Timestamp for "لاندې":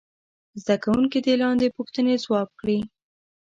1.41-1.73